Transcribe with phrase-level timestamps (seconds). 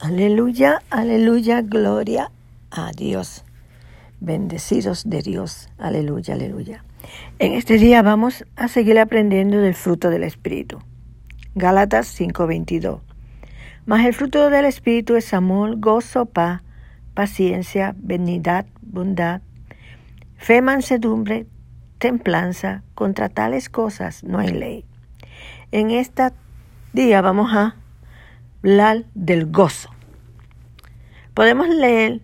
[0.00, 2.30] Aleluya, aleluya, gloria
[2.70, 3.44] a Dios.
[4.20, 5.70] Bendecidos de Dios.
[5.76, 6.84] Aleluya, aleluya.
[7.40, 10.78] En este día vamos a seguir aprendiendo del fruto del Espíritu.
[11.56, 13.00] Gálatas 5:22.
[13.86, 16.62] Mas el fruto del Espíritu es amor, gozo, paz,
[17.14, 19.42] paciencia, benignidad, bondad,
[20.36, 21.46] fe, mansedumbre,
[21.98, 22.84] templanza.
[22.94, 24.84] Contra tales cosas no hay ley.
[25.72, 26.30] En este
[26.92, 27.74] día vamos a
[28.62, 29.90] hablar del gozo.
[31.34, 32.20] Podemos leer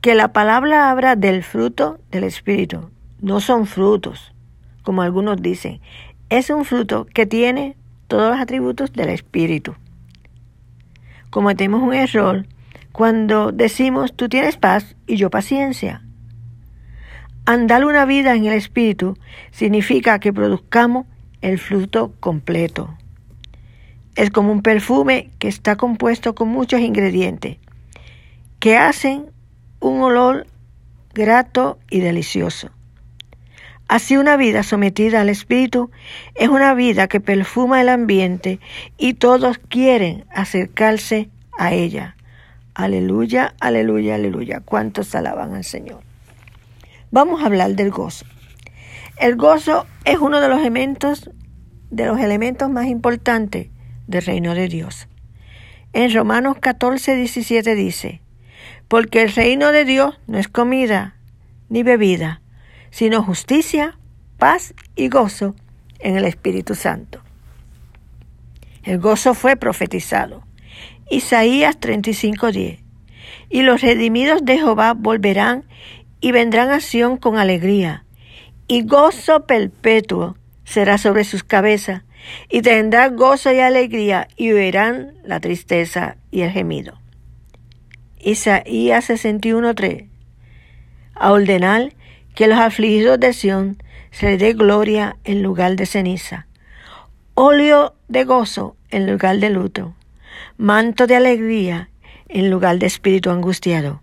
[0.00, 2.90] que la palabra habla del fruto del Espíritu.
[3.20, 4.34] No son frutos,
[4.82, 5.80] como algunos dicen.
[6.28, 9.74] Es un fruto que tiene todos los atributos del Espíritu.
[11.30, 12.46] Cometemos un error
[12.92, 16.02] cuando decimos tú tienes paz y yo paciencia.
[17.46, 19.18] Andar una vida en el Espíritu
[19.50, 21.06] significa que produzcamos
[21.40, 22.96] el fruto completo.
[24.16, 27.58] Es como un perfume que está compuesto con muchos ingredientes
[28.60, 29.26] que hacen
[29.80, 30.46] un olor
[31.12, 32.70] grato y delicioso.
[33.88, 35.90] Así una vida sometida al Espíritu
[36.34, 38.58] es una vida que perfuma el ambiente
[38.96, 42.16] y todos quieren acercarse a ella.
[42.72, 44.60] Aleluya, aleluya, aleluya.
[44.64, 46.00] ¿Cuántos alaban al Señor?
[47.10, 48.24] Vamos a hablar del gozo.
[49.20, 51.30] El gozo es uno de los elementos
[51.90, 53.68] de los elementos más importantes
[54.06, 55.08] del reino de Dios.
[55.92, 58.20] En Romanos 14, 17 dice,
[58.88, 61.16] porque el reino de Dios no es comida
[61.68, 62.40] ni bebida,
[62.90, 63.98] sino justicia,
[64.38, 65.54] paz y gozo
[65.98, 67.20] en el Espíritu Santo.
[68.82, 70.44] El gozo fue profetizado.
[71.10, 72.80] Isaías 35:10.
[73.48, 75.64] Y los redimidos de Jehová volverán
[76.20, 78.04] y vendrán a Sión con alegría,
[78.68, 82.02] y gozo perpetuo será sobre sus cabezas,
[82.48, 86.98] y tendrán gozo y alegría, y oirán la tristeza y el gemido.
[88.18, 90.08] Isaías 61:3.
[91.14, 91.92] A ordenar
[92.34, 93.76] que los afligidos de Sión
[94.10, 96.46] se dé gloria en lugar de ceniza,
[97.34, 99.94] óleo de gozo en lugar de luto,
[100.56, 101.90] manto de alegría
[102.28, 104.00] en lugar de espíritu angustiado,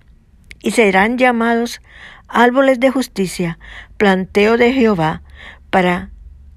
[0.61, 1.81] y serán llamados
[2.27, 3.57] árboles de justicia,
[3.97, 5.21] planteo de Jehová
[5.69, 6.11] para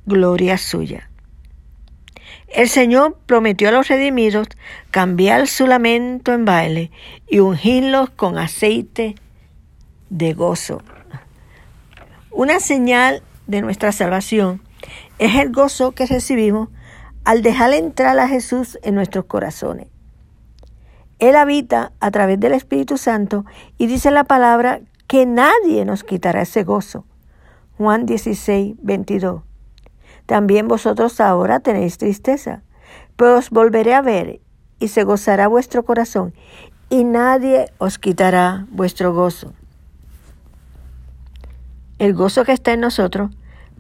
[0.07, 1.09] gloria suya.
[2.55, 4.47] El Señor prometió a los redimidos
[4.93, 6.93] cambiar su lamento en baile
[7.27, 9.17] y ungirlos con aceite
[10.09, 10.81] de gozo.
[12.31, 14.63] Una señal de nuestra salvación
[15.19, 16.69] es el gozo que recibimos
[17.25, 19.89] al dejar entrar a Jesús en nuestros corazones.
[21.19, 23.45] Él habita a través del Espíritu Santo
[23.79, 27.05] y dice la palabra que nadie nos quitará ese gozo.
[27.79, 29.43] Juan 16, 22.
[30.27, 32.63] También vosotros ahora tenéis tristeza,
[33.17, 34.41] pero os volveré a ver
[34.81, 36.35] y se gozará vuestro corazón
[36.91, 39.53] y nadie os quitará vuestro gozo.
[41.99, 43.31] El gozo que está en nosotros,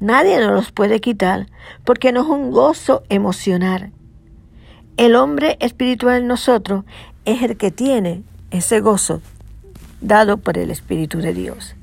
[0.00, 1.46] nadie nos los puede quitar
[1.84, 3.92] porque no es un gozo emocional.
[4.96, 6.84] El hombre espiritual en nosotros
[7.24, 9.20] es el que tiene ese gozo
[10.00, 11.74] dado por el Espíritu de Dios.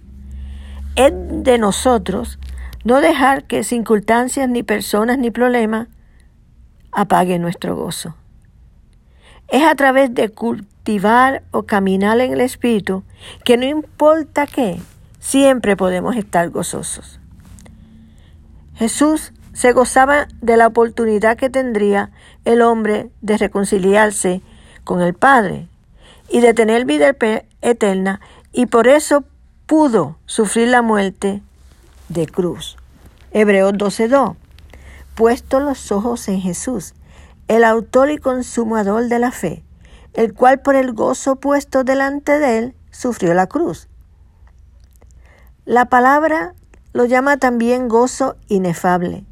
[0.95, 2.39] Es de nosotros
[2.83, 5.87] no dejar que circunstancias, ni personas, ni problemas
[6.91, 8.15] apaguen nuestro gozo.
[9.47, 13.03] Es a través de cultivar o caminar en el Espíritu
[13.43, 14.81] que no importa qué,
[15.19, 17.19] siempre podemos estar gozosos.
[18.75, 22.11] Jesús se gozaba de la oportunidad que tendría
[22.45, 24.41] el hombre de reconciliarse
[24.83, 25.67] con el Padre
[26.29, 27.15] y de tener vida
[27.61, 28.21] eterna
[28.53, 29.25] y por eso
[29.65, 31.43] pudo sufrir la muerte
[32.11, 32.77] de cruz.
[33.31, 34.35] Hebreos 12:2.
[35.15, 36.93] Puesto los ojos en Jesús,
[37.47, 39.63] el autor y consumador de la fe,
[40.13, 43.87] el cual por el gozo puesto delante de él sufrió la cruz.
[45.65, 46.53] La palabra
[46.93, 49.25] lo llama también gozo inefable,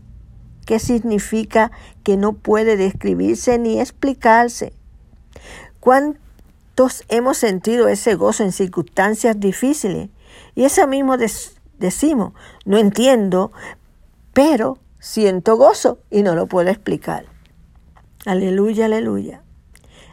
[0.66, 1.72] que significa
[2.04, 4.74] que no puede describirse ni explicarse.
[5.80, 10.10] ¿Cuántos hemos sentido ese gozo en circunstancias difíciles?
[10.56, 11.18] Y eso mismo
[11.80, 12.34] decimos,
[12.66, 13.52] no entiendo,
[14.34, 17.26] pero siento gozo y no lo puedo explicar.
[18.26, 19.42] Aleluya, aleluya.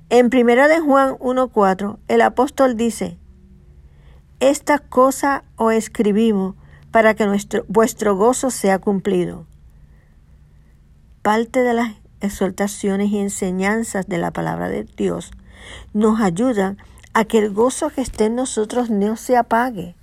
[0.08, 3.18] En primera de Juan 1.4, el apóstol dice,
[4.38, 6.54] Esta cosa os escribimos
[6.92, 9.46] para que nuestro, vuestro gozo sea cumplido.
[11.22, 15.32] Parte de las exhortaciones y enseñanzas de la palabra de Dios
[15.92, 16.78] nos ayudan
[17.12, 19.96] a que el gozo que esté en nosotros no se apague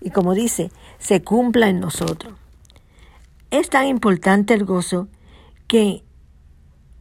[0.00, 2.34] y como dice, se cumpla en nosotros.
[3.50, 5.08] Es tan importante el gozo
[5.66, 6.04] que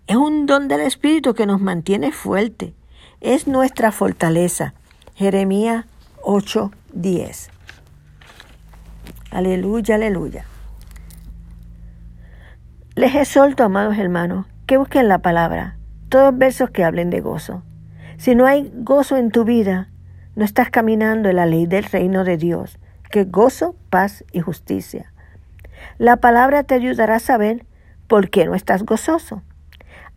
[0.07, 2.73] es un don del Espíritu que nos mantiene fuerte
[3.21, 4.73] es nuestra fortaleza.
[5.15, 5.85] Jeremías
[6.23, 7.49] 8:10.
[9.31, 10.45] Aleluya, aleluya.
[12.95, 15.77] Les exhorto, amados hermanos, que busquen la palabra,
[16.09, 17.63] todos versos que hablen de gozo.
[18.17, 19.89] Si no hay gozo en tu vida,
[20.35, 25.13] no estás caminando en la ley del reino de Dios, que gozo, paz y justicia.
[25.97, 27.65] La palabra te ayudará a saber
[28.07, 29.43] por qué no estás gozoso.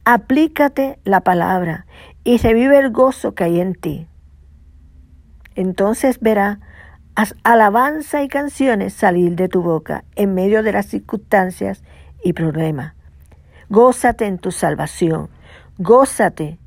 [0.05, 1.87] Aplícate la palabra
[2.25, 4.07] y revive el gozo que hay en ti.
[5.55, 6.61] Entonces verá
[7.43, 11.83] alabanza y canciones salir de tu boca en medio de las circunstancias
[12.25, 12.95] y problemas.
[13.69, 15.29] Gózate en tu salvación,
[15.79, 16.59] gózate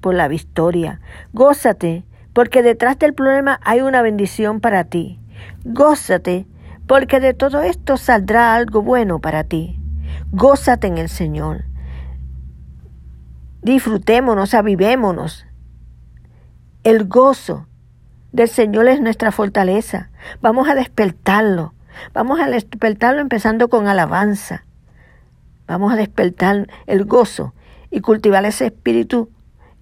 [0.00, 1.00] por la victoria,
[1.32, 5.21] gózate porque detrás del problema hay una bendición para ti.
[5.64, 6.46] Gózate
[6.86, 9.78] porque de todo esto saldrá algo bueno para ti.
[10.32, 11.64] Gózate en el Señor.
[13.62, 15.46] Disfrutémonos, avivémonos.
[16.84, 17.66] El gozo
[18.32, 20.10] del Señor es nuestra fortaleza.
[20.40, 21.74] Vamos a despertarlo.
[22.12, 24.64] Vamos a despertarlo empezando con alabanza.
[25.66, 27.54] Vamos a despertar el gozo
[27.90, 29.30] y cultivar ese espíritu,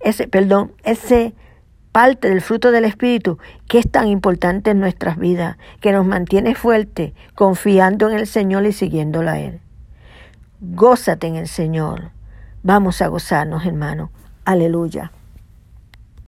[0.00, 1.34] ese, perdón, ese
[1.92, 3.38] parte del fruto del espíritu
[3.68, 8.66] que es tan importante en nuestras vidas, que nos mantiene fuerte, confiando en el Señor
[8.66, 9.60] y siguiéndolo a Él.
[10.60, 12.10] Gózate en el Señor.
[12.62, 14.10] Vamos a gozarnos, hermano.
[14.44, 15.12] Aleluya.